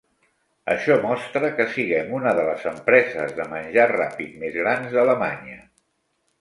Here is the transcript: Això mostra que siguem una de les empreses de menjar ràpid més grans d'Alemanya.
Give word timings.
Això 0.75 0.95
mostra 1.03 1.51
que 1.59 1.67
siguem 1.73 2.09
una 2.21 2.33
de 2.41 2.47
les 2.49 2.65
empreses 2.73 3.37
de 3.43 3.47
menjar 3.55 3.87
ràpid 3.95 4.35
més 4.47 4.59
grans 4.65 4.99
d'Alemanya. 4.99 5.63